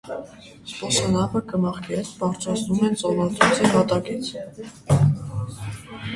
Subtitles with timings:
[0.69, 4.33] Զբոսանավը կմախքի հետ բարձրացնում են ծովածոցի հատակից։